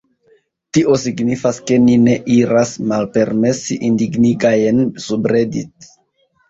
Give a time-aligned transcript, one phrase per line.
[0.77, 5.95] Tio signifas ke ni ne iras malpermesi indignigajn subredit.